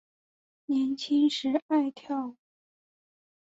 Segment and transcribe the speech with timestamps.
[0.65, 2.37] 年轻时爱跳舞。